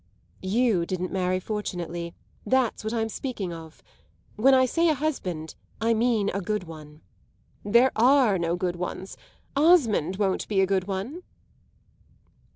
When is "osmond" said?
9.55-10.15